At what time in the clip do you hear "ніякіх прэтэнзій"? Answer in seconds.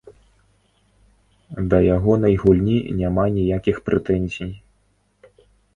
3.39-4.53